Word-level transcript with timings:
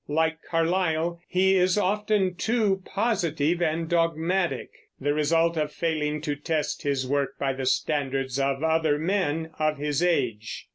Like 0.07 0.39
Carlyle, 0.49 1.21
he 1.27 1.55
is 1.55 1.77
often 1.77 2.33
too 2.33 2.81
positive 2.85 3.61
and 3.61 3.87
dogmatic, 3.87 4.71
the 4.99 5.13
result 5.13 5.57
of 5.57 5.71
failing 5.71 6.21
to 6.21 6.35
test 6.35 6.81
his 6.81 7.05
work 7.07 7.37
by 7.37 7.53
the 7.53 7.67
standards 7.67 8.39
of 8.39 8.63
other 8.63 8.97
men 8.97 9.51
of 9.59 9.77
his 9.77 10.01
age. 10.01 10.65